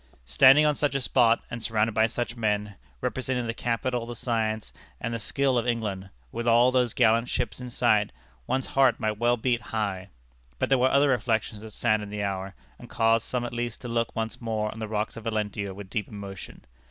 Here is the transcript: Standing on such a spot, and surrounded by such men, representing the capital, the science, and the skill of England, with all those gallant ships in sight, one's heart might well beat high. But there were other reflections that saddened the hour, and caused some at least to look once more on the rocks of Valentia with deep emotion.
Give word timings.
Standing 0.25 0.65
on 0.65 0.73
such 0.73 0.95
a 0.95 0.99
spot, 0.99 1.43
and 1.51 1.61
surrounded 1.61 1.93
by 1.93 2.07
such 2.07 2.35
men, 2.35 2.75
representing 3.01 3.45
the 3.45 3.53
capital, 3.53 4.07
the 4.07 4.15
science, 4.15 4.73
and 4.99 5.13
the 5.13 5.19
skill 5.19 5.59
of 5.59 5.67
England, 5.67 6.09
with 6.31 6.47
all 6.47 6.71
those 6.71 6.95
gallant 6.95 7.29
ships 7.29 7.59
in 7.61 7.69
sight, 7.69 8.11
one's 8.47 8.65
heart 8.65 8.99
might 8.99 9.19
well 9.19 9.37
beat 9.37 9.61
high. 9.61 10.09
But 10.57 10.69
there 10.69 10.79
were 10.79 10.89
other 10.89 11.09
reflections 11.09 11.61
that 11.61 11.69
saddened 11.69 12.11
the 12.11 12.23
hour, 12.23 12.55
and 12.79 12.89
caused 12.89 13.25
some 13.25 13.45
at 13.45 13.53
least 13.53 13.79
to 13.81 13.87
look 13.87 14.15
once 14.15 14.41
more 14.41 14.71
on 14.71 14.79
the 14.79 14.87
rocks 14.87 15.17
of 15.17 15.25
Valentia 15.25 15.71
with 15.71 15.87
deep 15.91 16.07
emotion. 16.07 16.65